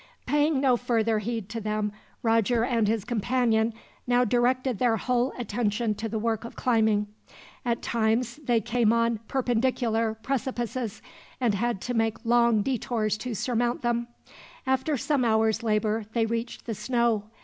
Paying 0.25 0.59
no 0.59 0.77
further 0.77 1.19
heed 1.19 1.47
to 1.49 1.61
them, 1.61 1.91
Roger 2.23 2.63
and 2.63 2.87
his 2.87 3.05
companion 3.05 3.71
now 4.07 4.25
directed 4.25 4.79
their 4.79 4.97
whole 4.97 5.31
attention 5.37 5.93
to 5.93 6.09
the 6.09 6.17
work 6.17 6.43
of 6.43 6.55
climbing. 6.55 7.05
At 7.63 7.83
times 7.83 8.37
they 8.37 8.61
came 8.61 8.91
on 8.91 9.19
perpendicular 9.27 10.15
precipices, 10.15 11.03
and 11.39 11.53
had 11.53 11.81
to 11.81 11.93
make 11.93 12.25
long 12.25 12.63
detours 12.63 13.15
to 13.19 13.35
surmount 13.35 13.83
them. 13.83 14.07
After 14.65 14.97
some 14.97 15.23
hours' 15.23 15.61
labor 15.61 16.05
they 16.13 16.25
reached 16.25 16.65
the 16.65 16.73
snow. 16.73 17.25